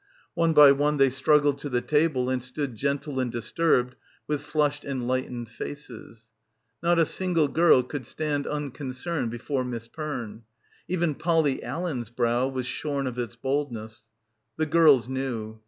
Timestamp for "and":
2.27-2.41, 3.19-3.31